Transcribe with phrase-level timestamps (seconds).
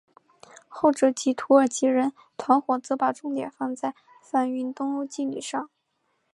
[0.67, 3.93] 后者即土耳其人团伙则把重点放在
[4.23, 5.69] 贩运东欧妓女上。